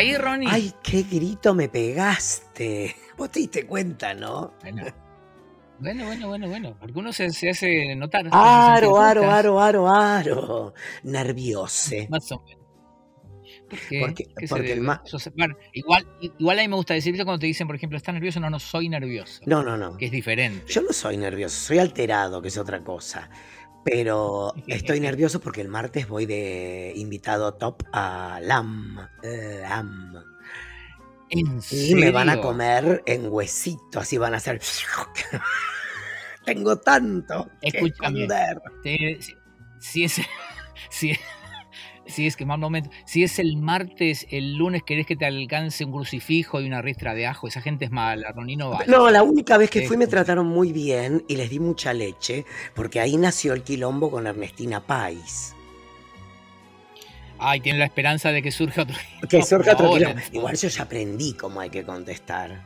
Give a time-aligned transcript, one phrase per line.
[0.00, 0.48] ahí, Ronnie?
[0.50, 2.94] Ay, qué grito me pegaste.
[3.16, 4.54] Vos te diste cuenta, ¿no?
[4.62, 4.84] Bueno,
[5.78, 6.48] bueno, bueno, bueno.
[6.48, 6.76] bueno.
[6.94, 8.26] Uno se, se hace notar.
[8.30, 10.74] Aro, sentir, ¿cómo aro, aro, aro, aro.
[11.04, 12.06] Nerviose.
[12.10, 12.60] Más o menos.
[13.68, 14.00] ¿Por qué?
[14.00, 15.02] Porque- ¿Qué se porque el ma-
[15.36, 18.12] bueno, igual, igual a mí me gusta decir ¿viste cuando te dicen, por ejemplo, ¿estás
[18.14, 18.40] nervioso?
[18.40, 19.40] No, no soy nervioso.
[19.46, 19.96] No, no, no.
[19.96, 20.64] Que es diferente.
[20.72, 23.30] Yo no soy nervioso, soy alterado, que es otra cosa.
[23.84, 28.98] Pero estoy nervioso porque el martes voy de invitado top a LAM.
[29.22, 30.22] LAM.
[31.30, 32.40] ¿En Y me van a serio?
[32.40, 34.60] comer en huesito, así van a hacer.
[36.44, 37.88] Tengo tanto que Escúchame.
[37.88, 38.60] esconder.
[38.82, 39.36] Te- si,
[39.78, 40.20] si es
[40.90, 41.12] si,
[42.10, 45.84] si es que mal momento si es el martes el lunes querés que te alcance
[45.84, 49.08] un crucifijo y una ristra de ajo esa gente es mala Ronnie no vale No,
[49.10, 50.16] la única vez que fui me Este.
[50.16, 52.44] trataron muy bien y les di mucha leche,
[52.74, 55.54] porque ahí nació el quilombo con Ernestina Pais.
[57.38, 58.96] ay tiene la esperanza de que surja otro
[59.28, 60.20] Que surja otro quilombo.
[60.32, 62.62] Igual yo ya aprendí cómo hay que contestar.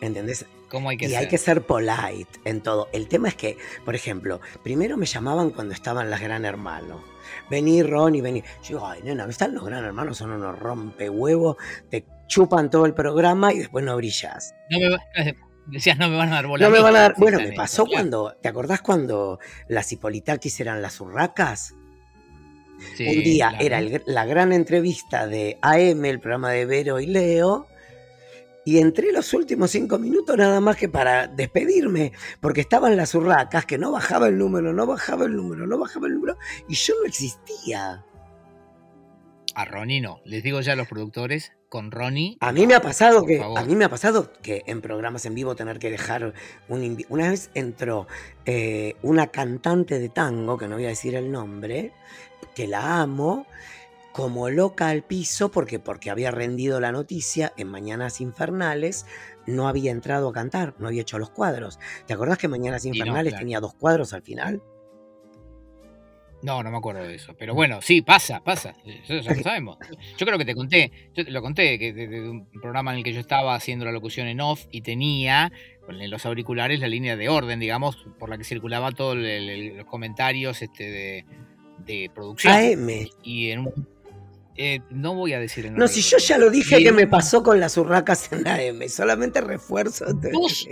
[0.00, 0.46] ¿Entendés?
[0.68, 2.88] Cómo hay que y ser hay que ser polite en todo.
[2.92, 7.02] El tema es que, por ejemplo, primero me llamaban cuando estaban las Gran Hermano.
[7.50, 8.42] Vení, Ronnie, vení.
[8.62, 11.56] Yo digo, ay, nena, están los Gran Hermanos, son unos rompehuevos,
[11.90, 14.54] te chupan todo el programa y después no brillás.
[14.70, 15.02] no me va-
[15.66, 17.14] decías no me van a dar bola No me van a dar.
[17.18, 17.96] Bueno, me pasó claro.
[17.96, 18.36] cuando.
[18.40, 21.74] ¿Te acordás cuando las Hipolitakis eran las urracas?
[22.96, 23.64] Sí, Un día claro.
[23.64, 27.66] era el- la gran entrevista de AM, el programa de Vero y Leo.
[28.64, 33.64] Y entré los últimos cinco minutos nada más que para despedirme, porque estaban las urracas,
[33.64, 36.36] que no bajaba el número, no bajaba el número, no bajaba el número,
[36.68, 38.04] y yo no existía.
[39.54, 42.80] a Ronnie no les digo ya a los productores con Ronnie A mí me ha
[42.80, 43.58] pasado que favor.
[43.58, 46.32] a mí me ha pasado que en programas en vivo tener que dejar
[46.68, 48.06] un una vez entró
[48.46, 51.92] eh, una cantante de tango que no voy a decir el nombre
[52.54, 53.46] que la amo
[54.18, 59.06] como loca al piso porque porque había rendido la noticia en Mañanas Infernales
[59.46, 62.90] no había entrado a cantar no había hecho los cuadros ¿te acordás que Mañanas no,
[62.94, 63.42] Infernales claro.
[63.44, 64.60] tenía dos cuadros al final?
[66.42, 67.34] No, no me acuerdo de eso.
[67.36, 68.76] Pero bueno, sí, pasa, pasa.
[68.84, 69.76] Eso ya lo sabemos.
[70.16, 72.98] Yo creo que te conté, yo te lo conté, que de, de un programa en
[72.98, 75.50] el que yo estaba haciendo la locución en off y tenía
[75.84, 80.62] con los auriculares la línea de orden, digamos, por la que circulaba todos los comentarios
[80.62, 81.24] este, de,
[81.78, 82.52] de producción.
[82.54, 82.88] AM
[83.24, 83.88] Y en un-
[84.58, 86.92] eh, no voy a decir el no nombre si del yo ya lo dije que
[86.92, 90.66] me pasó con las urracas en AM solamente refuerzo Vos-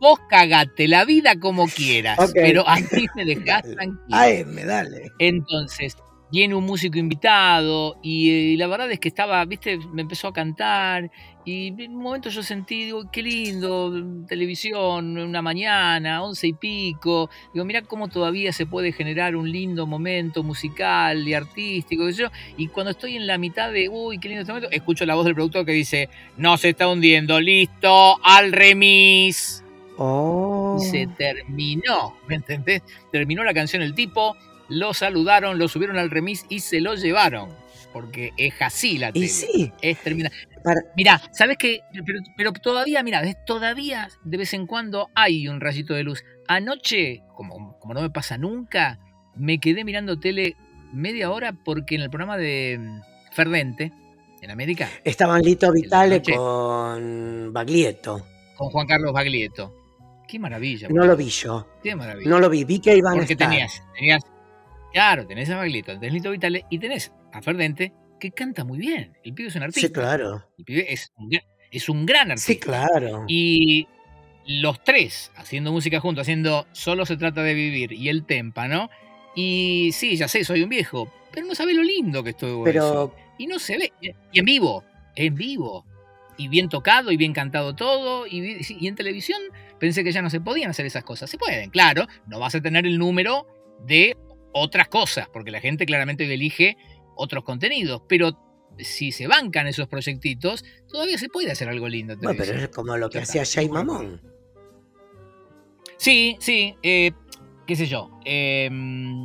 [0.00, 4.00] Vos cagate la vida como quieras, pero a mí me dejás tranquilo.
[4.10, 5.12] AM dale.
[5.20, 5.96] Entonces,
[6.30, 10.32] viene un músico invitado y, eh, la verdad es que estaba, viste, me empezó a
[10.32, 11.10] cantar
[11.44, 13.92] y en un momento yo sentí, digo, qué lindo,
[14.26, 19.86] televisión, una mañana, once y pico, digo, mira cómo todavía se puede generar un lindo
[19.86, 24.18] momento musical y artístico, qué sé yo, y cuando estoy en la mitad de, uy,
[24.18, 27.40] qué lindo este momento, escucho la voz del productor que dice, no se está hundiendo,
[27.40, 29.62] listo, al remis.
[29.98, 30.78] Oh.
[30.80, 32.82] Y se terminó, ¿me entendés?
[33.12, 34.36] Terminó la canción el tipo,
[34.68, 37.50] lo saludaron, lo subieron al remis y se lo llevaron.
[37.92, 39.24] Porque es así la tele.
[39.24, 40.30] Y sí, Es terminar.
[40.62, 41.80] para- Mirá, ¿sabes qué?
[42.04, 43.36] Pero, pero todavía, ¿ves?
[43.46, 46.22] todavía de vez en cuando hay un rayito de luz.
[46.46, 48.98] Anoche, como, como no me pasa nunca,
[49.34, 50.56] me quedé mirando tele
[50.92, 53.00] media hora porque en el programa de mm,
[53.32, 53.92] Ferdente,
[54.42, 58.26] en América, estaban Lito Vitale con Baglietto.
[58.56, 59.72] con Juan Carlos Baglietto.
[60.28, 60.88] Qué maravilla.
[60.90, 61.66] No lo vi yo.
[61.82, 62.28] Qué maravilla.
[62.28, 62.64] No lo vi.
[62.64, 63.48] Vi que iban a Porque estar.
[63.48, 64.22] tenías, tenías,
[64.96, 69.12] claro, tenés a Baglietto, tenés Lito Vitale y tenés a Ferdente que canta muy bien.
[69.24, 69.88] El pibe es un artista.
[69.88, 70.42] Sí, claro.
[70.56, 72.52] El pibe es un, gra- es un gran artista.
[72.52, 73.24] Sí, claro.
[73.28, 73.86] Y
[74.46, 78.88] los tres haciendo música juntos, haciendo Solo se trata de vivir y el témpano.
[79.34, 82.84] Y sí, ya sé, soy un viejo, pero no sabe lo lindo que estuvo Pero
[82.86, 83.14] eso.
[83.36, 83.92] Y no se ve.
[84.32, 84.82] Y en vivo,
[85.14, 85.84] en vivo.
[86.38, 88.26] Y bien tocado y bien cantado todo.
[88.26, 89.42] Y en televisión
[89.78, 91.28] pensé que ya no se podían hacer esas cosas.
[91.28, 92.06] Se pueden, claro.
[92.26, 93.46] No vas a tener el número
[93.86, 94.16] de
[94.56, 96.76] otras cosas, porque la gente claramente elige
[97.14, 98.02] otros contenidos.
[98.08, 98.38] Pero
[98.78, 102.14] si se bancan esos proyectitos, todavía se puede hacer algo lindo.
[102.14, 103.44] en bueno, pero es como lo que hacía.
[103.44, 104.20] Jay Mamón.
[105.98, 107.12] Sí, sí, eh,
[107.66, 108.10] qué sé yo.
[108.24, 108.70] eh,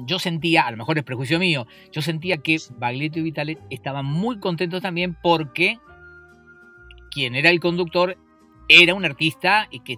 [0.06, 4.06] yo sentía, a lo mejor es prejuicio mío, yo sentía que Baglietto y Vitale estaban
[4.06, 5.78] muy contentos también porque
[7.12, 8.18] quien era el conductor
[8.68, 9.98] era un artista y que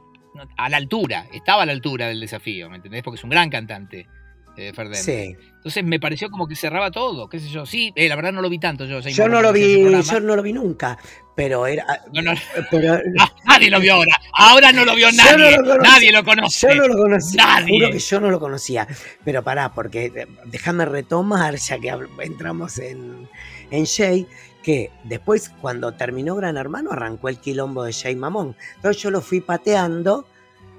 [0.58, 3.04] a la altura, estaba a la altura del desafío, ¿me entendés?
[3.04, 4.08] Porque es un gran cantante,
[4.58, 4.72] eh.
[4.94, 5.36] Sí.
[5.56, 7.66] Entonces me pareció como que cerraba todo, qué sé yo.
[7.66, 9.00] Sí, eh, la verdad no lo vi tanto yo.
[9.00, 10.98] Yo no lo vi, yo no lo vi nunca.
[11.36, 11.86] Pero era.
[12.14, 12.34] No, no,
[12.70, 14.20] Pero, no, nadie lo vio ahora.
[14.34, 15.58] Ahora no lo vio nadie.
[15.58, 15.84] no lo conozco.
[15.84, 16.68] nadie lo conoce.
[16.68, 17.80] Yo no lo conocía, Nadie.
[17.80, 18.88] juro que yo no lo conocía.
[19.24, 23.28] Pero pará, porque eh, déjame retomar, ya que entramos en,
[23.72, 24.28] en Jay,
[24.64, 28.56] que después, cuando terminó Gran Hermano, arrancó el quilombo de Jay Mamón.
[28.76, 30.28] Entonces yo lo fui pateando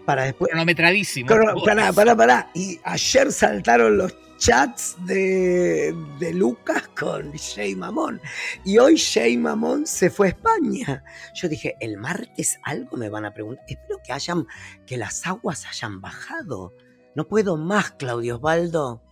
[0.05, 0.51] para después.
[0.51, 1.29] Cronometradísimo.
[1.65, 2.51] Pará, pará, pará.
[2.55, 8.21] Y ayer saltaron los chats de, de Lucas con Jay Mamón.
[8.65, 11.05] Y hoy Jay Mamón se fue a España.
[11.35, 13.65] Yo dije, el martes algo me van a preguntar.
[13.69, 14.47] Espero que hayan,
[14.87, 16.75] que las aguas hayan bajado.
[17.15, 19.03] No puedo más, Claudio Osvaldo.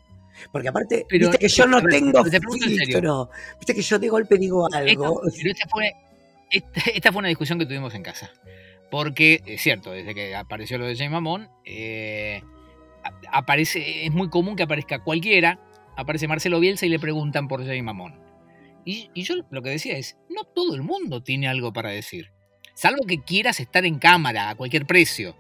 [0.51, 3.31] Porque aparte, viste que yo no tengo filtro.
[3.59, 5.23] Viste que yo de golpe digo algo.
[5.27, 5.93] esta, fue,
[6.51, 8.31] esta, fue una discusión que tuvimos en casa.
[8.93, 12.43] Porque, es cierto, desde que apareció lo de Jay Mamón, eh,
[13.33, 15.59] aparece, es muy común que aparezca cualquiera,
[15.97, 18.21] aparece Marcelo Bielsa y le preguntan por Jay Mamón.
[18.85, 22.33] Y, y, yo lo que decía es, no todo el mundo tiene algo para decir.
[22.75, 25.35] Salvo que quieras estar en cámara a cualquier precio.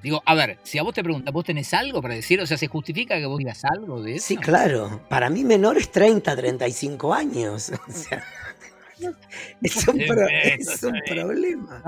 [0.00, 2.40] Digo, a ver, si a vos te preguntan, ¿vos tenés algo para decir?
[2.40, 4.26] O sea, ¿se justifica que vos digas algo de eso?
[4.28, 5.00] Sí, claro.
[5.08, 7.72] Para mí menor es 30, 35 años.
[7.88, 8.22] O sea,
[9.62, 11.82] es un, es un problema.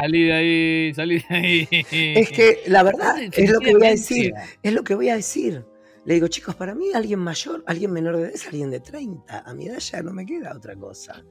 [0.00, 1.68] Salí de ahí, salí de ahí.
[1.90, 4.32] Es que la verdad es lo que voy a decir.
[4.62, 5.64] Es lo que voy a decir.
[6.04, 9.40] Le digo, chicos, para mí alguien mayor, alguien menor de edad es alguien de 30.
[9.40, 11.22] A mi edad ya no me queda otra cosa.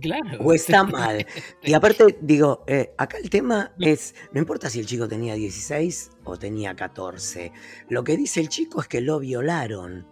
[0.00, 0.38] Claro.
[0.40, 1.26] O está mal.
[1.62, 6.10] Y aparte, digo, eh, acá el tema es, no importa si el chico tenía 16
[6.24, 7.52] o tenía 14,
[7.88, 10.06] lo que dice el chico es que lo violaron.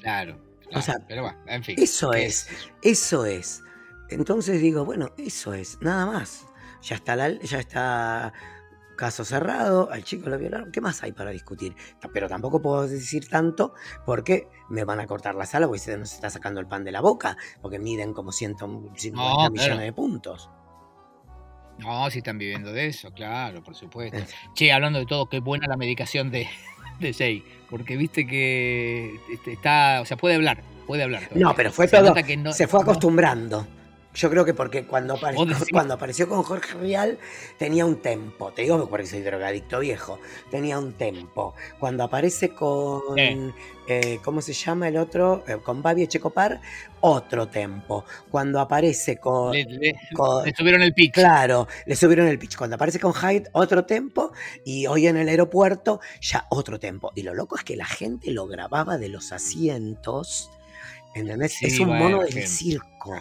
[0.00, 0.38] Claro.
[0.72, 1.76] o sea, pero en fin.
[1.78, 2.48] Eso es,
[2.82, 3.62] eso es.
[4.10, 6.46] Entonces digo, bueno, eso es, nada más.
[6.82, 8.32] Ya está, la, ya está
[8.98, 11.74] caso cerrado, al chico lo violaron, ¿qué más hay para discutir?
[12.12, 13.72] Pero tampoco puedo decir tanto
[14.04, 16.92] porque me van a cortar la sala porque se nos está sacando el pan de
[16.92, 20.50] la boca, porque miden como 150 millones de puntos.
[21.78, 24.18] No, si están viviendo de eso, claro, por supuesto.
[24.54, 26.48] Che, hablando de todo, qué buena la medicación de,
[27.00, 31.28] de Jay, porque viste que este, está, o sea, puede hablar, puede hablar.
[31.36, 32.12] No, pero fue todo,
[32.52, 33.64] se fue acostumbrando.
[34.18, 37.18] Yo creo que porque cuando apareció, cuando apareció con Jorge Rial
[37.56, 38.52] tenía un tempo.
[38.52, 40.18] Te digo porque soy drogadicto viejo.
[40.50, 41.54] Tenía un tempo.
[41.78, 43.54] Cuando aparece con.
[43.86, 45.44] Eh, ¿Cómo se llama el otro?
[45.46, 46.60] Eh, con Babi Echecopar,
[47.00, 48.04] otro tempo.
[48.28, 49.52] Cuando aparece con.
[49.52, 49.94] Le,
[50.56, 51.12] subieron el pitch.
[51.12, 52.56] Claro, le subieron el pitch.
[52.56, 54.32] Cuando aparece con Hyde, otro tempo.
[54.64, 57.12] Y hoy en el aeropuerto, ya otro tempo.
[57.14, 60.50] Y lo loco es que la gente lo grababa de los asientos.
[61.14, 61.62] ¿Entendés?
[61.62, 63.14] es un mono del circo.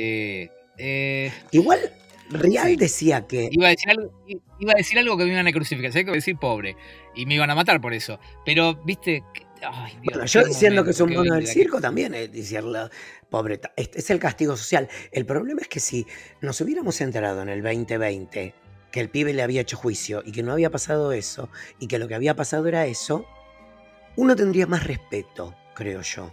[0.00, 1.80] Eh, Igual
[2.30, 3.48] Real decía que.
[3.50, 4.12] Iba a, decir algo,
[4.58, 6.76] iba a decir algo que me iban a crucificar, que decir pobre.
[7.14, 8.18] Y me iban a matar por eso.
[8.44, 9.22] Pero, viste.
[10.26, 12.90] yo diciendo que es un mono del circo también es decirlo
[13.30, 13.60] pobre.
[13.76, 14.88] Es el castigo social.
[15.10, 16.06] El problema es que si
[16.40, 18.54] nos hubiéramos enterado en el 2020
[18.90, 21.98] que el pibe le había hecho juicio y que no había pasado eso, y que
[21.98, 23.26] lo que había pasado era eso,
[24.16, 26.32] uno tendría más respeto, creo yo.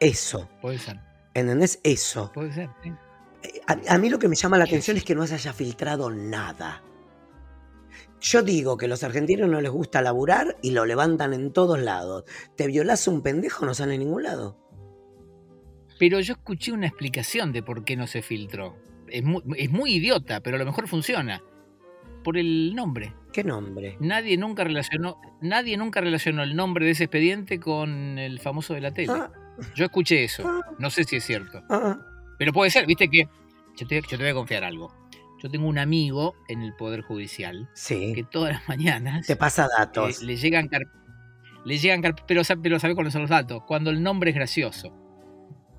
[0.00, 0.48] Eso.
[0.60, 1.11] Puede ser.
[1.34, 1.80] ¿Entendés?
[1.82, 2.30] Eso.
[2.32, 5.34] Puede ser, eh, A, mí lo que me llama la atención es que no se
[5.34, 6.82] haya filtrado nada.
[8.20, 11.80] Yo digo que a los argentinos no les gusta laburar y lo levantan en todos
[11.80, 12.24] lados.
[12.56, 14.58] Te violás un pendejo, no sale en ningún lado.
[15.98, 18.76] Pero yo escuché una explicación de por qué no se filtró.
[19.08, 21.42] Es muy, es muy idiota, pero a lo mejor funciona.
[22.22, 23.14] Por el nombre.
[23.32, 23.96] ¿Qué nombre?
[23.98, 28.80] Nadie nunca relacionó, nadie nunca relacionó el nombre de ese expediente con el famoso de
[28.80, 29.12] la tele.
[29.12, 29.32] Ah,
[29.74, 30.42] yo escuché eso.
[30.46, 30.60] Ah.
[30.78, 31.62] No sé si es cierto.
[31.68, 31.98] Ah.
[32.38, 33.28] Pero puede ser, viste que.
[33.76, 34.94] Yo te, voy a confiar algo.
[35.42, 38.12] Yo tengo un amigo en el Poder Judicial sí.
[38.14, 39.26] que todas las mañanas.
[39.26, 40.22] Te pasa datos.
[40.22, 40.68] le llegan
[41.64, 43.62] le llegan pero, pero sabe cuáles son los datos.
[43.66, 44.92] Cuando el nombre es gracioso.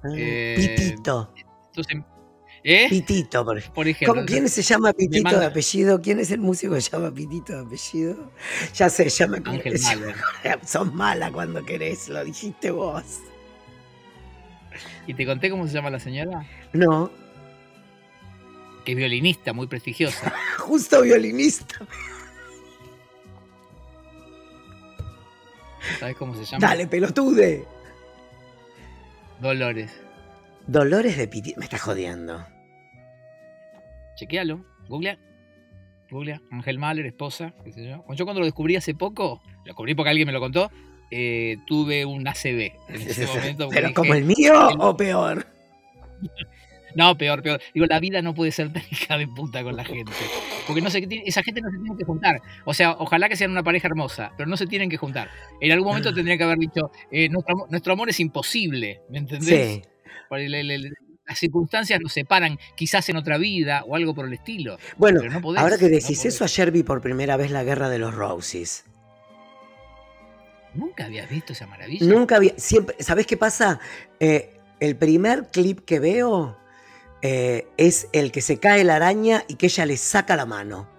[0.04, 1.34] Ah, eh, pitito.
[1.68, 1.98] Entonces,
[2.64, 2.88] ¿eh?
[2.90, 4.26] Pitito, por, ejemplo.
[4.26, 6.02] ¿Quién se llama Pitito de apellido?
[6.02, 8.32] ¿Quién es el músico que se llama Pitito de apellido?
[8.74, 10.16] Ya sé, llama Ángel Mahler.
[10.66, 13.04] Sos mala cuando querés, lo dijiste vos.
[15.08, 16.46] ¿Y te conté cómo se llama la señora?
[16.74, 17.12] No.
[18.86, 20.34] Que es violinista, muy prestigiosa.
[20.60, 21.86] Justo violinista.
[26.00, 26.68] ¿Sabes cómo se llama?
[26.68, 27.66] Dale, pelotude.
[29.40, 29.92] Dolores.
[30.68, 31.54] Dolores de Piti.
[31.58, 32.46] Me estás jodiendo.
[34.16, 34.66] Chequealo.
[34.88, 35.20] Google.
[36.10, 36.40] Google.
[36.52, 37.54] Ángel Mahler, esposa.
[37.64, 38.06] Qué sé yo.
[38.14, 40.72] Yo cuando lo descubrí hace poco, lo descubrí porque alguien me lo contó.
[41.16, 43.70] Eh, tuve un ACB en ese momento.
[43.70, 45.46] ¿Pero como el mío o peor?
[46.96, 47.60] No, peor, peor.
[47.74, 50.12] Digo, la vida no puede ser tan hija de puta con la gente.
[50.68, 52.40] Porque no se, esa gente no se tiene que juntar.
[52.66, 55.28] O sea, ojalá que sean una pareja hermosa, pero no se tienen que juntar.
[55.60, 56.14] En algún momento ah.
[56.14, 59.82] tendría que haber dicho, eh, nuestro, amor es imposible, ¿me entendés?
[59.82, 59.82] Sí.
[61.26, 64.78] las circunstancias nos separan, quizás en otra vida o algo por el estilo.
[64.98, 65.22] Bueno,
[65.58, 68.86] ahora que decís eso, ayer vi por primera vez la guerra de los Roses.
[70.74, 72.06] ¿Nunca habías visto esa maravilla?
[72.06, 73.80] Nunca había, siempre, ¿sabes qué pasa?
[74.20, 76.58] Eh, el primer clip que veo
[77.22, 80.90] eh, es el que se cae la araña y que ella le saca la mano.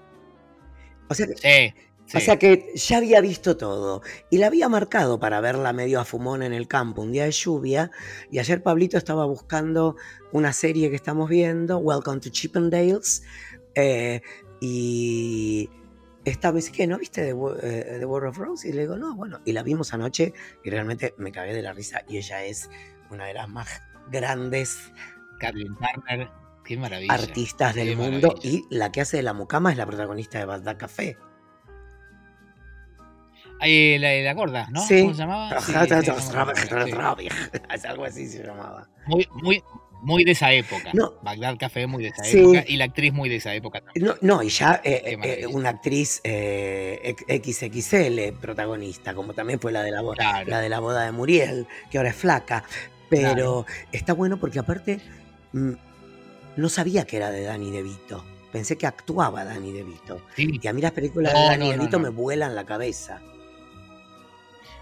[1.08, 1.74] O sea, que, Sí,
[2.06, 2.16] sí.
[2.16, 6.04] o sea que ya había visto todo y la había marcado para verla medio a
[6.04, 7.90] fumón en el campo un día de lluvia
[8.30, 9.96] y ayer Pablito estaba buscando
[10.32, 13.22] una serie que estamos viendo, Welcome to Chippendales,
[13.74, 14.22] eh,
[14.60, 15.68] y
[16.24, 17.30] esta vez que no viste The,
[17.62, 20.32] eh, The World of Rose y le digo, no, bueno, y la vimos anoche
[20.64, 22.70] y realmente me cagué de la risa y ella es
[23.10, 24.92] una de las más grandes
[25.38, 26.28] Kathleen Turner,
[26.64, 27.12] qué maravilla.
[27.12, 28.58] artistas del Qué mundo maravilla.
[28.70, 31.16] y la que hace de la mucama es la protagonista de Bagdad Café.
[33.66, 34.80] Eh, la, la gorda, ¿no?
[34.86, 35.00] Sí.
[35.02, 35.60] ¿Cómo se llamaba?
[35.60, 35.74] Sí,
[37.88, 38.88] algo así se llamaba.
[39.06, 39.62] Muy, muy,
[40.04, 40.90] muy de esa época.
[40.92, 41.14] No.
[41.22, 42.38] Bagdad Café muy de esa Sí.
[42.38, 44.06] época y la actriz muy de esa época también.
[44.06, 49.82] No, no, y ya eh, eh, una actriz eh, XXL protagonista, como también fue la
[49.82, 50.50] de la, boda, Claro.
[50.50, 52.64] la de la boda de Muriel, que ahora es flaca.
[53.10, 55.00] Pero está bueno porque aparte
[55.52, 55.72] mm,
[56.56, 58.24] no sabía que era de Danny DeVito.
[58.52, 60.20] Pensé que actuaba Danny DeVito.
[60.36, 63.20] Sí, Y a mí las películas No, de no, no, DeVito me vuelan la cabeza.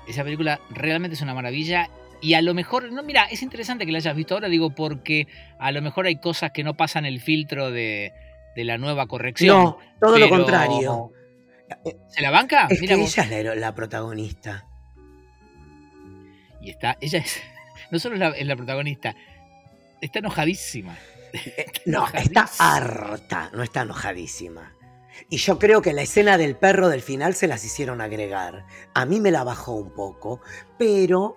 [0.07, 1.89] esa película realmente es una maravilla.
[2.23, 5.27] Y a lo mejor, no, mira, es interesante que la hayas visto ahora, digo, porque
[5.59, 8.13] a lo mejor hay cosas que no pasan el filtro de,
[8.55, 9.57] de la nueva corrección.
[9.57, 11.13] No, todo lo contrario.
[12.09, 12.69] ¿Se la banca?
[12.71, 13.19] Es Mira que vos.
[13.19, 14.67] ella es la, protagonista.
[16.61, 17.41] Y está, ella es,
[17.91, 19.17] no solo es la, es la protagonista,
[20.01, 20.97] está enojadísima.
[21.33, 24.75] Eh, No, está harta, no está enojadísima.
[25.29, 28.65] Y yo creo que la escena del perro del final se las hicieron agregar.
[28.95, 30.41] A mí me la bajó un poco,
[30.79, 31.37] pero...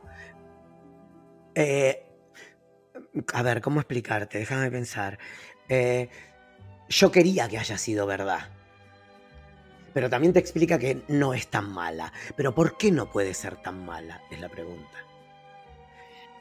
[1.55, 2.05] eh,
[3.33, 4.37] a ver, ¿cómo explicarte?
[4.37, 5.17] Déjame pensar.
[5.69, 6.09] Eh,
[6.89, 8.49] yo quería que haya sido verdad.
[9.93, 12.11] Pero también te explica que no es tan mala.
[12.35, 14.21] Pero ¿por qué no puede ser tan mala?
[14.29, 14.97] Es la pregunta.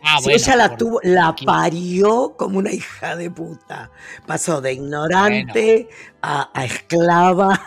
[0.03, 3.91] Ah, si bueno, ella la tuvo, la parió como una hija de puta.
[4.27, 5.89] Pasó de ignorante
[6.21, 7.65] a, a esclava.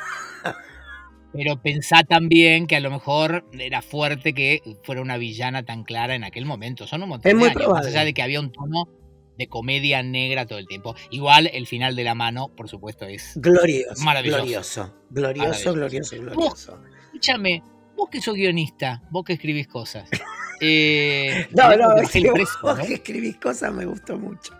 [1.37, 6.15] Pero pensá también que a lo mejor era fuerte que fuera una villana tan clara
[6.15, 6.87] en aquel momento.
[6.87, 7.85] Son un montón Es de muy años, probable.
[7.85, 8.89] más allá de que había un tono
[9.37, 10.95] de comedia negra todo el tiempo.
[11.11, 13.33] Igual el final de la mano, por supuesto, es.
[13.35, 14.03] Glorioso.
[14.03, 14.41] Maravilloso.
[14.41, 14.93] Glorioso.
[15.11, 16.79] Glorioso, glorioso, glorioso.
[17.05, 17.61] Escúchame,
[17.95, 20.09] vos que sos guionista, vos que escribís cosas.
[20.59, 22.83] Eh, No, no, que es que vos ¿no?
[22.83, 24.55] que escribís cosas me gustó mucho.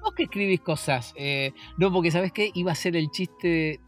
[0.00, 1.12] Vos que escribís cosas.
[1.16, 2.52] eh, no, porque sabes qué?
[2.54, 3.80] Iba a ser el chiste.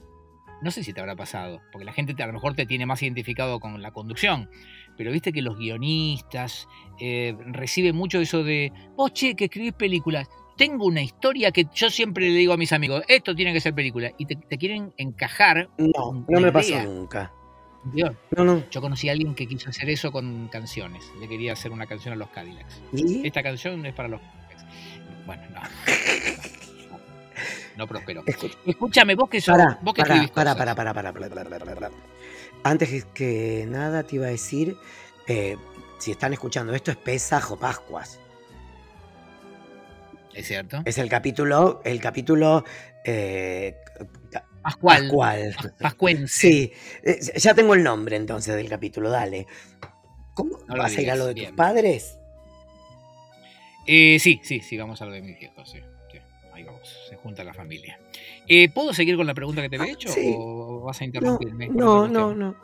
[0.65, 2.87] No sé si te habrá pasado, porque la gente te- a lo mejor te tiene
[2.87, 4.49] más identificado con la conducción.
[4.97, 6.67] Pero viste que los guionistas
[6.99, 8.73] eh, reciben mucho eso de.
[8.97, 10.27] Vos, che, que escribís películas.
[10.57, 13.75] Tengo una historia que yo siempre le digo a mis amigos: esto tiene que ser
[13.75, 14.11] película.
[14.17, 15.69] Y te, te quieren encajar.
[15.77, 17.31] No, no me pasó nunca.
[17.85, 18.17] ¿entendió?
[18.35, 18.63] No, no.
[18.71, 21.05] Yo conocí a alguien que quiso hacer eso con canciones.
[21.21, 22.81] Le quería hacer una canción a los Cadillacs.
[22.95, 23.27] ¿Y?
[23.27, 24.65] Esta canción es para los Cadillacs.
[25.27, 25.61] Bueno, no.
[27.77, 28.23] No prosperó.
[28.67, 31.91] Escúchame, vos que sos, Pará, vos que pará, pará, pará, pará, pará.
[32.63, 34.77] Antes que- que nada te iba a decir,
[35.27, 35.57] eh,
[35.99, 38.21] si están escuchando esto es Pesaj o Pascuas.
[40.35, 40.83] Es cierto.
[40.85, 42.65] Es el capítulo, el capítulo
[43.05, 43.77] eh,
[44.63, 45.03] Pascual.
[45.03, 45.55] Pascual.
[45.57, 46.27] Pas- Pascuense.
[46.41, 49.47] Sí, eh, ya tengo el nombre entonces del capítulo, dale.
[50.33, 51.49] ¿Cómo No vas a ir a lo de bien.
[51.51, 52.19] tus padres?
[53.87, 55.71] Eh, sí, sí, sí, vamos a lo de mis viejos.
[55.71, 55.81] Sí.
[56.55, 57.99] Ahí vamos, se junta la familia.
[58.47, 60.33] Eh, ¿Puedo seguir con la pregunta que te había Ah, hecho sí.
[60.39, 61.67] o vas a No, interrumpirme?
[61.69, 62.39] no, no, cuestión?
[62.39, 62.55] no.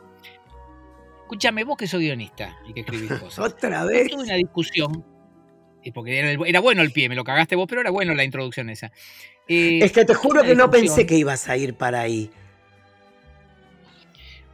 [1.23, 3.53] Escúchame, vos que sos guionista y que escribís cosas.
[3.53, 4.09] Otra vez.
[4.09, 5.03] tuve una discusión,
[5.83, 8.13] eh, porque era, el- era bueno el pie, me lo cagaste vos, pero era bueno
[8.13, 8.91] la introducción esa.
[9.47, 12.31] Eh, Es que te juro que no pensé que ibas a ir para ahí.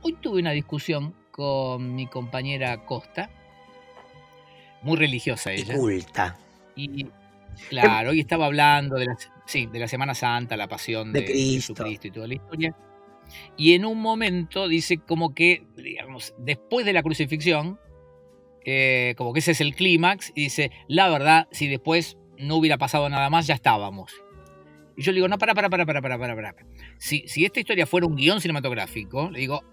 [0.02, 3.30] Hoy tuve una discusión con mi compañera Costa,
[4.82, 5.76] muy religiosa Y ella.
[5.76, 6.38] culta.
[6.76, 7.08] Y
[7.70, 11.26] claro, hoy estaba hablando de la, sí, de la Semana Santa, la pasión De de,
[11.26, 11.74] Cristo.
[11.74, 12.76] Jesucristo y toda la historia.
[13.58, 17.80] Y en un momento dice como que, digamos, después de la crucifixión,
[18.66, 22.78] eh, como que ese es el clímax, y dice, la verdad, si después no hubiera
[22.78, 24.14] pasado nada más, ya estábamos.
[24.96, 26.56] Y yo le digo, no, para, para, para, para, para, para, para.
[26.98, 29.64] Si, si esta historia fuera un guion cinematográfico, le digo,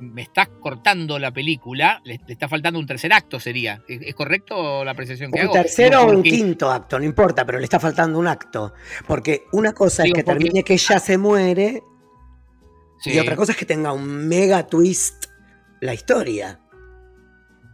[0.00, 3.82] me estás cortando la película, le, le está faltando un tercer acto, sería.
[3.88, 5.52] ¿Es, es correcto la apreciación que Un hago?
[5.54, 8.74] tercero Digo, o un quinto acto, no importa, pero le está faltando un acto.
[9.06, 11.82] Porque una cosa Digo, es que porque- termine que ella se muere
[12.98, 13.12] Sí.
[13.12, 15.26] y otra cosa es que tenga un mega twist
[15.80, 16.60] la historia.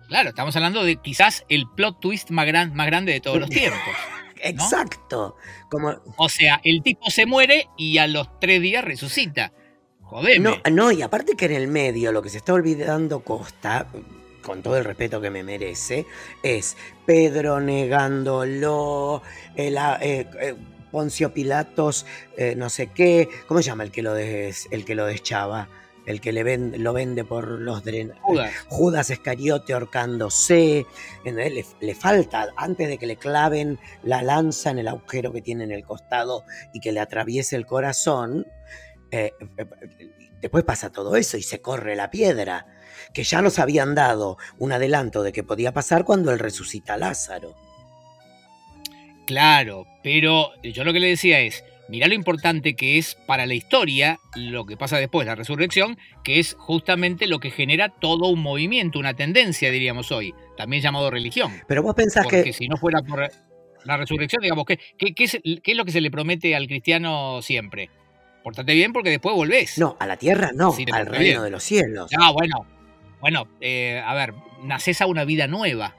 [0.06, 3.50] Claro, estamos hablando de quizás el plot twist más, gran- más grande de todos los
[3.50, 3.80] tiempos.
[4.40, 5.36] Exacto.
[5.70, 9.52] Como, O sea, el tipo se muere y a los tres días resucita.
[10.06, 10.38] Jodeme.
[10.38, 13.86] no, no, y aparte que en el medio lo que se está olvidando Costa,
[14.46, 16.06] con todo el respeto que me merece,
[16.42, 19.22] es Pedro negándolo,
[19.56, 20.54] el, eh, eh,
[20.92, 24.94] Poncio Pilatos, eh, no sé qué, ¿cómo se llama el que lo, des, el que
[24.94, 25.68] lo deschaba?
[26.06, 28.22] El que le lo vende por los drenajes.
[28.22, 28.52] Judas.
[28.68, 30.86] Judas Escariote ahorcándose.
[31.25, 35.64] Le, le, falta, antes de que le claven la lanza en el agujero que tiene
[35.64, 38.46] en el costado y que le atraviese el corazón,
[40.40, 42.66] después pasa todo eso y se corre la piedra
[43.12, 46.98] que ya nos habían dado un adelanto de que podía pasar cuando él resucita a
[46.98, 47.54] Lázaro.
[49.26, 53.54] Claro, pero yo lo que le decía es, mira lo importante que es para la
[53.54, 58.40] historia lo que pasa después, la resurrección, que es justamente lo que genera todo un
[58.40, 61.52] movimiento, una tendencia, diríamos hoy, también llamado religión.
[61.66, 62.52] Pero vos pensás Porque que...
[62.52, 63.28] si no fuera por
[63.84, 66.66] la resurrección, digamos, ¿qué, qué, qué, es, ¿qué, es, lo que se le promete al
[66.68, 67.90] cristiano siempre?
[68.47, 69.76] Portate bien porque después volvés.
[69.76, 71.43] No, a la tierra no, sí, al reino bien.
[71.43, 72.09] de los cielos.
[72.17, 72.65] Ah, bueno,
[73.21, 75.97] bueno, eh, a ver, naces a una vida nueva,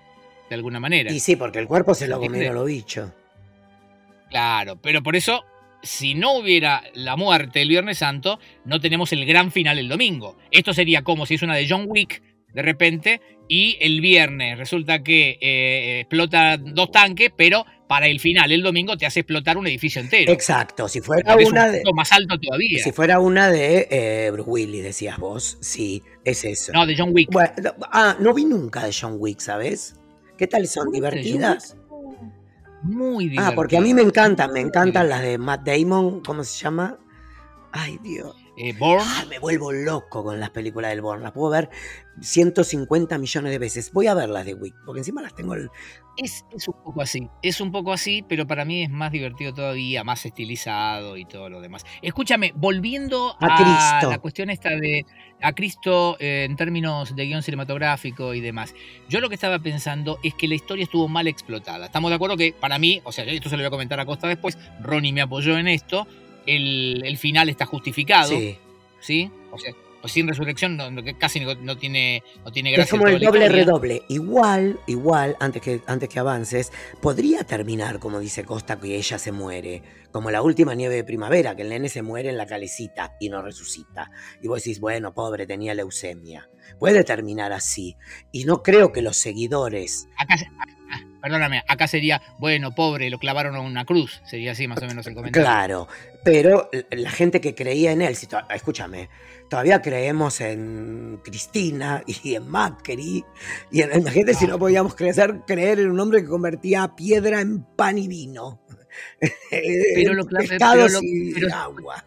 [0.50, 1.12] de alguna manera.
[1.12, 3.10] Y sí, porque el cuerpo se lo comieron los bichos.
[4.30, 5.44] Claro, pero por eso,
[5.84, 10.38] si no hubiera la muerte el Viernes Santo, no tenemos el gran final el domingo.
[10.50, 12.24] Esto sería como si es una de John Wick,
[12.54, 18.52] de repente, y el viernes resulta que eh, explota dos tanques, pero para el final,
[18.52, 20.32] el domingo, te hace explotar un edificio entero.
[20.32, 21.84] Exacto, si fuera una de.
[21.96, 22.84] más alto todavía.
[22.84, 26.74] Si fuera una de eh, Bruce Willis, decías vos, sí, es eso.
[26.74, 27.32] No, de John Wick.
[27.32, 27.52] Bueno,
[27.92, 29.96] ah, no vi nunca de John Wick, ¿sabes?
[30.38, 30.92] ¿Qué tal son?
[30.92, 31.78] ¿Divertidas?
[32.84, 33.54] Muy divertidas.
[33.54, 37.00] Ah, porque a mí me encantan, me encantan las de Matt Damon, ¿cómo se llama?
[37.72, 38.36] Ay, Dios.
[38.58, 39.04] Eh, Born.
[39.06, 41.22] Ah, me vuelvo loco con las películas del Born.
[41.22, 41.70] Las puedo ver
[42.22, 43.94] 150 millones de veces.
[43.94, 45.54] Voy a ver las de Wick, porque encima las tengo.
[45.54, 45.70] El...
[46.18, 47.30] Es, es, un poco así.
[47.44, 51.50] Es un poco así, pero para mí es más divertido todavía, más estilizado y todo
[51.50, 51.86] lo demás.
[52.02, 54.10] Escúchame, volviendo a, a Cristo.
[54.10, 55.06] la cuestión esta de
[55.40, 58.74] a Cristo eh, en términos de guion cinematográfico y demás.
[59.08, 61.86] Yo lo que estaba pensando es que la historia estuvo mal explotada.
[61.86, 64.06] Estamos de acuerdo que para mí, o sea, esto se lo voy a comentar a
[64.08, 66.08] Costa después, Ronnie me apoyó en esto
[66.48, 68.30] el, el, final está justificado.
[68.30, 68.58] Sí.
[69.00, 69.32] ¿Sí?
[69.52, 72.84] O sea, pues sin resurrección no, no, casi no, no, tiene, no tiene gracia.
[72.86, 74.04] Es como el doble redoble.
[74.10, 79.32] Igual, igual, antes que, antes que avances, podría terminar, como dice Costa, que ella se
[79.32, 79.82] muere.
[80.12, 83.30] Como la última nieve de primavera, que el nene se muere en la calecita y
[83.30, 84.12] no resucita.
[84.42, 86.50] Y vos decís, bueno, pobre, tenía leucemia.
[86.80, 87.98] Puede terminar así.
[88.32, 90.08] Y no creo que los seguidores.
[90.18, 90.77] Acá, acá,
[91.22, 95.06] perdóname, acá sería, bueno, pobre, lo clavaron a una cruz, sería así más o menos
[95.08, 95.46] el comentario.
[95.46, 95.88] Claro,
[96.24, 99.10] pero la gente que creía en él, si to escúchame,
[99.50, 103.26] todavía creemos en Cristina y en Macri,
[103.72, 104.40] y en, imagínate ah.
[104.40, 108.62] si no podíamos creer, creer en un hombre que convertía piedra en pan y vino.
[109.50, 110.26] Pero lo
[110.60, 112.06] pero lo, y pero, agua.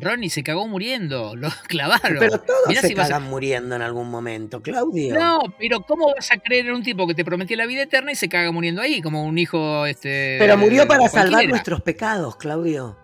[0.00, 2.18] Ronnie se cagó muriendo, lo clavaron.
[2.18, 5.14] Pero todos Mirá se si a- muriendo en algún momento, Claudio.
[5.18, 8.12] No, pero ¿cómo vas a creer en un tipo que te prometió la vida eterna
[8.12, 11.24] y se caga muriendo ahí, como un hijo este Pero murió para cualquiera?
[11.26, 12.96] salvar nuestros pecados, Claudio.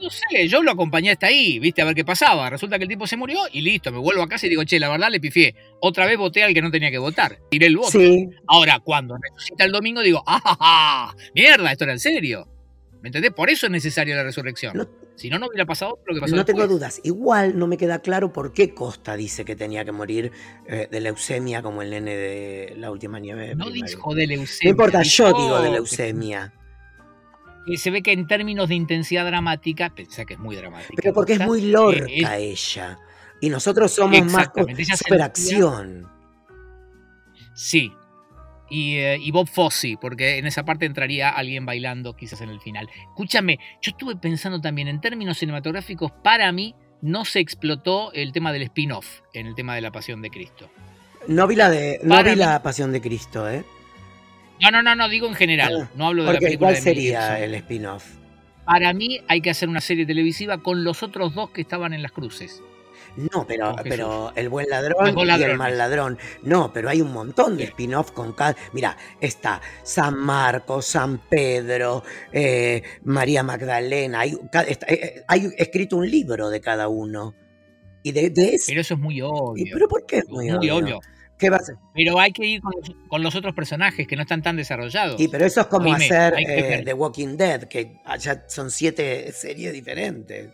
[0.00, 2.50] No sé, yo lo acompañé hasta ahí, viste, a ver qué pasaba.
[2.50, 4.80] Resulta que el tipo se murió y listo, me vuelvo a casa y digo, che,
[4.80, 5.54] la verdad le pifié.
[5.80, 7.38] Otra vez voté al que no tenía que votar.
[7.50, 8.00] Tiré el voto.
[8.00, 11.16] Sí, Ahora, cuando resucita el domingo, digo, ¡ah, ja, ja!
[11.36, 11.70] ¡Mierda!
[11.70, 12.48] Esto era en serio.
[13.02, 13.32] ¿Me entendés?
[13.32, 14.76] Por eso es necesaria la resurrección.
[14.76, 17.00] No- si no, no hubiera pasado lo que pasó no tengo dudas.
[17.04, 20.30] Igual no me queda claro por qué Costa dice que tenía que morir
[20.66, 23.54] eh, de leucemia como el nene de la última nieve.
[23.56, 24.70] No dijo de No leucemia.
[24.70, 26.52] importa, yo digo de leucemia.
[27.66, 30.94] que se ve que en términos de intensidad dramática, pensé que es muy dramática.
[30.96, 32.98] Pero porque es muy eh, lorca ella.
[33.40, 34.48] Y nosotros somos más
[34.96, 36.08] superacción.
[37.54, 37.92] Sí.
[38.74, 42.58] Y, eh, y Bob Fosse, porque en esa parte entraría alguien bailando quizás en el
[42.58, 42.88] final.
[43.10, 48.50] Escúchame, yo estuve pensando también en términos cinematográficos, para mí no se explotó el tema
[48.50, 50.70] del spin-off en el tema de la pasión de Cristo.
[51.28, 53.62] No vi la de, no Para vi mí- la Pasión de Cristo, ¿eh?
[54.60, 56.80] No, no, no, no, digo en general, Ah, no hablo de la película ¿cuál de
[56.80, 58.04] sería el spin-off?
[58.64, 62.00] Para mí hay que hacer una serie televisiva con los otros dos que estaban en
[62.02, 62.62] las cruces.
[63.16, 66.18] No, pero, pero el buen ladrón y el mal ladrón.
[66.42, 67.70] No, pero hay un montón de Sí.
[67.70, 68.56] spin-off con cada.
[68.72, 74.20] Mira, está San Marcos, San Pedro, eh, María Magdalena.
[74.20, 77.34] Hay, eh, eh, hay escrito un libro de cada uno.
[78.02, 78.64] Y de, de eso.
[78.68, 79.64] Pero eso es muy obvio.
[79.66, 80.76] ¿Y pero por qué es muy, muy obvio?
[80.76, 81.00] obvio.
[81.38, 81.74] ¿Qué va a ser?
[81.94, 85.20] Pero hay que ir con los, con los otros personajes que no están tan desarrollados.
[85.20, 86.82] Y pero eso es como Oíme, hacer eh.
[86.84, 90.50] The Walking Dead, que allá son siete series diferentes.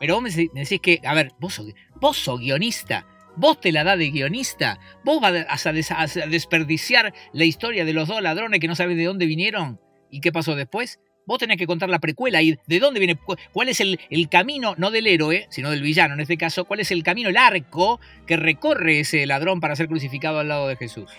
[0.00, 1.66] Pero vos me decí- me decís que, a ver, vos sos,
[2.00, 3.06] vos sos guionista.
[3.36, 4.80] Vos te la da de guionista.
[5.04, 8.96] Vos vas a, des- a desperdiciar la historia de los dos ladrones que no sabes
[8.96, 9.78] de dónde vinieron
[10.10, 10.98] y qué pasó después.
[11.26, 13.16] Vos tenés que contar la precuela y de dónde viene,
[13.52, 16.80] cuál es el, el, camino, no del héroe, sino del villano en este caso, cuál
[16.80, 20.76] es el camino, el arco que recorre ese ladrón para ser crucificado al lado de
[20.76, 21.10] Jesús.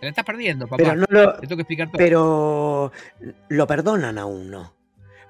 [0.00, 0.78] Te la estás perdiendo, papá.
[0.78, 1.98] Pero, no lo, te tengo que explicar todo.
[1.98, 2.92] pero
[3.48, 4.74] lo perdonan a uno.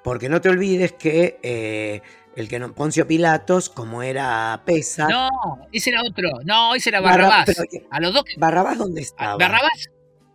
[0.03, 2.01] Porque no te olvides que eh,
[2.37, 5.09] el que no, Poncio Pilatos, como era pesa.
[5.09, 5.29] No,
[5.73, 6.29] ese era otro.
[6.45, 7.47] No, ese era Barrabás.
[7.47, 8.25] Barra- pero- a los dos.
[8.37, 9.37] ¿Barrabás dónde estaba?
[9.37, 9.89] Barrabás,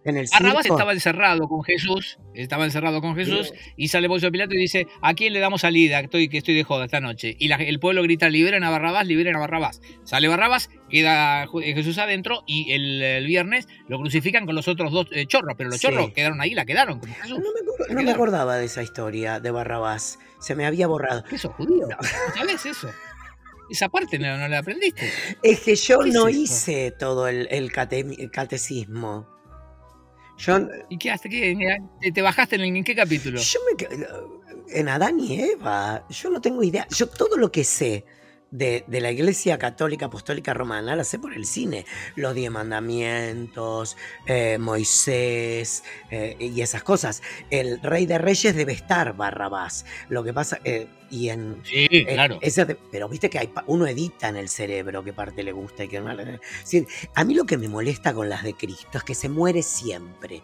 [0.04, 0.76] ¿En el Barrabás circo?
[0.76, 2.18] estaba encerrado con Jesús.
[2.34, 3.54] Estaba encerrado con Jesús.
[3.78, 6.00] Y sale Poncio Pilato y dice: ¿A quién le damos salida?
[6.00, 7.36] Estoy, que estoy de joda esta noche.
[7.38, 9.80] Y la- el pueblo grita: liberen a Barrabás, liberen a Barrabás.
[10.04, 12.44] Sale Barrabás, queda eh, Jesús adentro.
[12.48, 15.54] Y el, el viernes lo crucifican con los otros dos eh, chorros.
[15.56, 15.88] Pero los Sí.
[15.88, 17.00] chorros quedaron ahí, la quedaron.
[17.00, 17.40] como Jesús.
[17.90, 20.18] No me, acordaba de esa historia de Barrabás.
[20.40, 21.24] Se me había borrado.
[21.26, 21.88] ¿Qué sos judío?
[21.90, 22.90] ¿No sabés eso?
[23.70, 25.10] Esa parte no, no la aprendiste.
[25.44, 29.28] Es que yo ¿Qué es no hice todo el, el cate- el catecismo.
[30.46, 31.56] Yo, ¿Y qué hasta qué?
[32.00, 33.40] ¿Te, te bajaste en, en qué capítulo?
[33.40, 33.88] yo me
[34.74, 36.06] en Adán y Eva.
[36.10, 36.88] Yo no tengo idea.
[36.90, 38.06] Yo todo lo que sé
[38.52, 41.86] de, de la Iglesia Católica Apostólica Romana la sé por el cine.
[42.16, 47.22] Los Diez Mandamientos, eh, Moisés eh, y esas cosas.
[47.50, 49.86] El Rey de Reyes debe estar Barrabás.
[50.10, 50.60] Lo que pasa.
[50.64, 52.40] eh, y en, Sí, Eh, claro.
[52.42, 55.84] esa de- pero viste que hay, uno edita en el cerebro qué parte le gusta
[55.84, 56.10] y qué no
[56.64, 59.62] Sí, A mí lo que me molesta con las de Cristo es que se muere
[59.62, 60.42] siempre.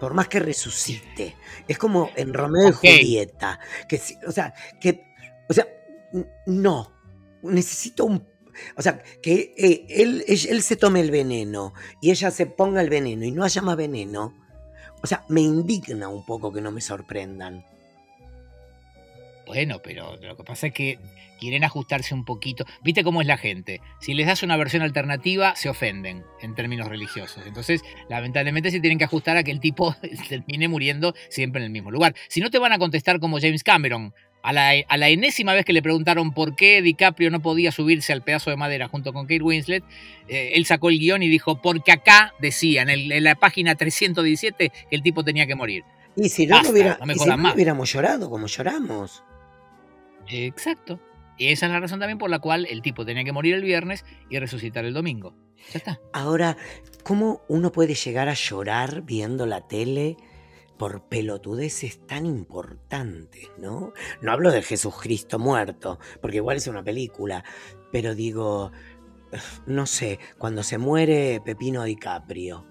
[0.00, 1.36] Por más que resucite.
[1.68, 3.60] Es como en Romeo y Julieta.
[3.88, 5.04] Que, o sea, que.
[5.48, 5.66] O sea,
[6.46, 6.90] no.
[7.42, 8.26] Necesito un.
[8.76, 12.80] O sea, que eh, él, él, él se tome el veneno y ella se ponga
[12.80, 14.34] el veneno y no haya más veneno.
[15.02, 17.64] O sea, me indigna un poco que no me sorprendan.
[19.50, 21.00] Bueno, pero lo que pasa es que
[21.40, 22.64] quieren ajustarse un poquito.
[22.84, 23.80] ¿Viste cómo es la gente?
[24.00, 27.44] Si les das una versión alternativa, se ofenden en términos religiosos.
[27.44, 29.96] Entonces, lamentablemente, se tienen que ajustar a que el tipo
[30.28, 32.14] termine muriendo siempre en el mismo lugar.
[32.28, 35.64] Si no te van a contestar como James Cameron, a la, a la enésima vez
[35.64, 39.26] que le preguntaron por qué DiCaprio no podía subirse al pedazo de madera junto con
[39.26, 39.82] Kate Winslet,
[40.28, 44.96] eh, él sacó el guion y dijo, porque acá decía, en, la página 317, que
[44.96, 45.82] el tipo tenía que morir.
[46.14, 49.24] Y si no, Basta, hubiera, no y si no hubiéramos llorado como lloramos.
[50.30, 51.00] Exacto.
[51.36, 53.62] Y esa es la razón también por la cual el tipo tenía que morir el
[53.62, 55.34] viernes y resucitar el domingo.
[55.72, 56.00] Ya está.
[56.12, 56.56] Ahora,
[57.02, 60.16] ¿cómo uno puede llegar a llorar viendo la tele
[60.78, 63.92] por pelotudeces tan importantes, no?
[64.22, 67.44] No hablo de Jesucristo muerto, porque igual es una película,
[67.92, 68.72] pero digo,
[69.66, 72.66] no sé, cuando se muere Pepino DiCaprio,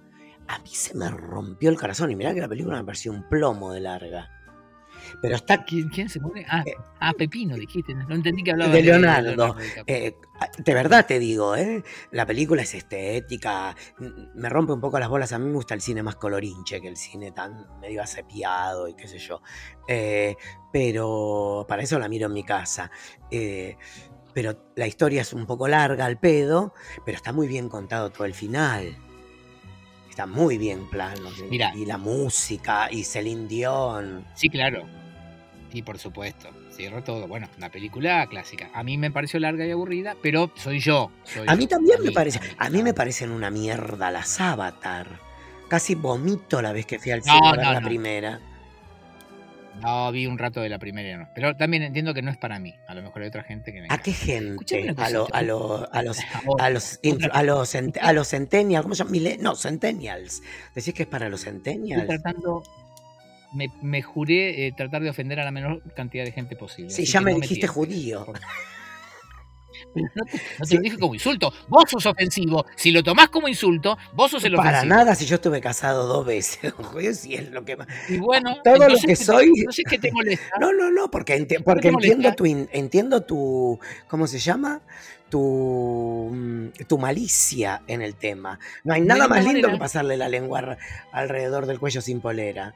[0.48, 3.28] a mí se me rompió el corazón y mirá que la película me pareció un
[3.30, 4.39] plomo de larga.
[5.22, 6.46] Pero está ¿Quién, quién se muere?
[6.50, 7.94] Ah, Eh, ah, Pepino, dijiste.
[7.94, 9.56] No entendí que hablaba de Leonardo.
[9.88, 10.16] Eh,
[10.58, 11.84] de verdad te digo, ¿eh?
[12.12, 13.76] la película es estética,
[14.36, 15.34] me rompe un poco las bolas.
[15.34, 18.94] A mí me gusta el cine más colorinche que el cine tan medio asepiado y
[18.94, 19.42] qué sé yo.
[19.88, 20.36] Eh,
[20.72, 22.90] pero para eso la miro en mi casa.
[23.30, 23.76] Eh,
[24.34, 26.74] pero la historia es un poco larga al pedo,
[27.06, 28.96] pero está muy bien contado todo el final.
[30.10, 31.30] Está muy bien plano.
[31.50, 31.74] Mira.
[31.76, 34.26] Y la música, y Celine Dion.
[34.36, 34.99] Sí, claro.
[35.72, 36.50] Sí, por supuesto.
[36.72, 37.28] Cierro todo.
[37.28, 38.70] Bueno, una película clásica.
[38.74, 41.12] A mí me pareció larga y aburrida, pero soy yo.
[41.24, 41.70] soy A mí yo.
[41.70, 42.40] también A me parece.
[42.40, 45.08] a mí, A mí me parecen una mierda las Avatar.
[45.68, 48.40] Casi vomito la vez que fui al cine no, la primera.
[49.82, 51.30] No, vi un rato de la primera y no.
[51.34, 52.76] Pero también entiendo que no es para mí.
[52.88, 54.94] A lo mejor hay otra gente que me ¿A qué gente?
[54.98, 56.20] A, lo- a, lo- a los
[56.60, 57.00] a los
[57.32, 59.18] a los a los centennials, ¿cómo se llama?
[59.40, 60.42] No, centennials.
[60.76, 62.08] ¿Decís que es para los Estoy centennials?
[62.08, 62.64] tratando.
[63.54, 66.92] Me, me juré eh, tratar de ofender a la menor cantidad de gente posible.
[66.92, 68.26] Sí, ya me no dijiste judío.
[69.96, 70.24] No te, no
[70.60, 70.76] te Sí.
[70.76, 71.52] lo dije como insulto.
[71.68, 72.66] Vos sos ofensivo.
[72.76, 74.94] Si lo tomás como insulto, vos sos el Para ofensivo.
[74.96, 76.74] nada si yo estuve casado dos veces.
[77.16, 77.88] Sí es lo que más.
[78.10, 80.58] Y bueno, Todo lo que ¿qué te- soy- Entonces, ¿qué te molesta?
[80.60, 84.82] No, no, no, porque, enti- porque entiendo tu, entiendo tu, ¿cómo se llama?
[85.30, 88.60] Tu, mm, tu malicia en el tema.
[88.84, 89.72] No hay nada más lindo manera.
[89.74, 90.78] que pasarle la lengua
[91.12, 92.74] alrededor del cuello sin polera.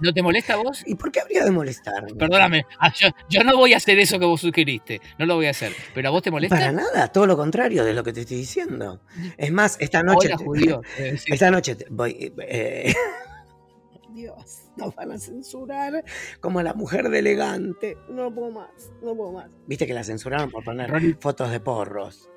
[0.00, 0.82] ¿No te molesta a vos?
[0.86, 2.14] ¿Y por qué habría de molestarme?
[2.14, 5.00] Perdóname, ah, yo, yo no voy a hacer eso que vos sugeriste.
[5.18, 5.72] No lo voy a hacer.
[5.94, 6.56] ¿Pero a vos te molesta?
[6.56, 9.00] Para nada, todo lo contrario de lo que te estoy diciendo.
[9.36, 10.28] Es más, esta noche.
[10.28, 10.82] Hola, judío.
[10.98, 11.18] Eh.
[11.26, 12.32] Esta noche te- voy.
[12.48, 12.94] eh,
[14.14, 16.04] Dios, nos van a censurar
[16.40, 17.96] como la mujer de elegante.
[18.08, 19.48] No puedo más, no puedo más.
[19.66, 21.16] Viste que la censuraron por poner Ronnie.
[21.20, 22.28] fotos de porros.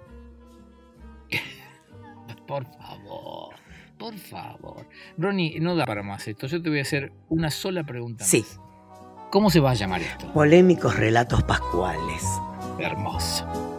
[2.47, 3.53] Por favor,
[4.04, 4.86] por favor.
[5.18, 6.46] Ronnie, no da para más esto.
[6.48, 8.26] Yo te voy a hacer una sola pregunta.
[8.26, 8.44] Sí.
[8.58, 9.30] más.
[9.32, 10.28] ¿Cómo se va a llamar esto?
[10.34, 12.22] Polémicos relatos pascuales.
[12.80, 13.73] Hermoso.